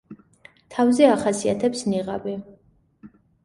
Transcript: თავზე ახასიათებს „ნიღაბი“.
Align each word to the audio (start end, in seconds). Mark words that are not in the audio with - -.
თავზე 0.75 1.11
ახასიათებს 1.11 1.87
„ნიღაბი“. 1.93 2.37